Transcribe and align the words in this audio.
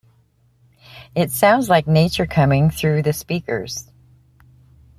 It 1.13 1.29
sounds 1.29 1.69
like 1.69 1.85
nature 1.85 2.25
coming 2.25 2.71
through 2.71 3.03
the 3.03 3.13
speakers. 3.13 3.91